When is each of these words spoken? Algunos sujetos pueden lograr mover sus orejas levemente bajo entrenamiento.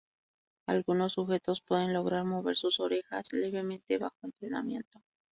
Algunos 0.67 1.11
sujetos 1.13 1.61
pueden 1.61 1.93
lograr 1.93 2.25
mover 2.25 2.57
sus 2.57 2.79
orejas 2.79 3.31
levemente 3.33 3.99
bajo 3.99 4.17
entrenamiento. 4.23 4.99